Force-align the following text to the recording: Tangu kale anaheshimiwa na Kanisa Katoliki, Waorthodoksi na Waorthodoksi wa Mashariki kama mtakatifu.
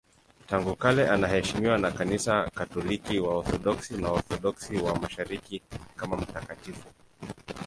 Tangu 0.47 0.75
kale 0.75 1.09
anaheshimiwa 1.09 1.77
na 1.77 1.91
Kanisa 1.91 2.51
Katoliki, 2.55 3.19
Waorthodoksi 3.19 3.93
na 3.97 4.11
Waorthodoksi 4.11 4.77
wa 4.77 4.95
Mashariki 4.99 5.61
kama 5.95 6.17
mtakatifu. 6.17 6.87